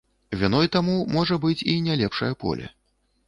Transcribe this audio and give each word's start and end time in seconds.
Віной 0.43 0.69
таму 0.75 0.95
можа 1.17 1.37
быць 1.45 1.65
і 1.75 1.77
не 1.87 1.97
лепшае 2.01 2.31
поле. 2.45 2.65